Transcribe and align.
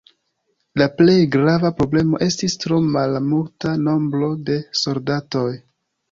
La 0.81 0.85
plej 0.99 1.17
grava 1.33 1.69
problemo 1.81 2.21
estis 2.27 2.55
tro 2.63 2.79
malmulta 2.95 3.73
nombro 3.89 4.31
de 4.49 4.57
soldatoj. 4.85 5.45